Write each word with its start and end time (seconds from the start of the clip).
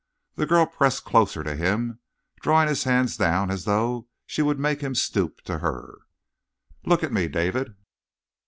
The 0.33 0.47
girl 0.47 0.65
pressed 0.65 1.05
closer 1.05 1.43
to 1.43 1.55
him, 1.55 1.99
drawing 2.41 2.67
his 2.67 2.85
hands 2.85 3.15
down 3.17 3.51
as 3.51 3.65
though 3.65 4.07
she 4.25 4.41
would 4.41 4.57
make 4.57 4.81
him 4.81 4.95
stoop 4.95 5.41
to 5.41 5.59
her. 5.59 5.99
"Look 6.83 7.03
at 7.03 7.13
me, 7.13 7.27
David!" 7.27 7.75